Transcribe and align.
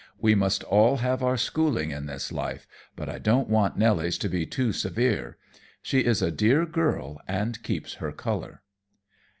We 0.19 0.33
must 0.33 0.63
all 0.63 0.97
have 0.97 1.21
our 1.21 1.37
schooling 1.37 1.91
in 1.91 2.07
this 2.07 2.31
life, 2.31 2.65
but 2.95 3.07
I 3.07 3.19
don't 3.19 3.47
want 3.47 3.77
Nelly's 3.77 4.17
to 4.17 4.29
be 4.29 4.47
too 4.47 4.73
severe. 4.73 5.37
She 5.83 5.99
is 5.99 6.23
a 6.23 6.31
dear 6.31 6.65
girl, 6.65 7.21
and 7.27 7.61
keeps 7.61 7.93
her 8.01 8.11
color." 8.11 8.63